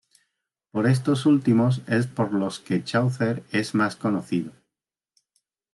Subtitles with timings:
[0.71, 4.51] Por estos últimos es por los que Chaucer es más conocido.